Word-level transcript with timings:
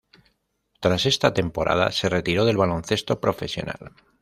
Tras 0.79 1.05
esta 1.05 1.31
temporada 1.31 1.91
se 1.91 2.09
retiró 2.09 2.43
del 2.45 2.57
baloncesto 2.57 3.21
profesional. 3.21 3.91